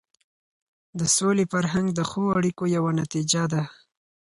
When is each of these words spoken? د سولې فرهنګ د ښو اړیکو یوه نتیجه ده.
د 0.99 1.01
سولې 1.17 1.45
فرهنګ 1.51 1.87
د 1.93 1.99
ښو 2.09 2.23
اړیکو 2.37 2.63
یوه 2.75 2.91
نتیجه 3.01 3.43
ده. 3.53 3.63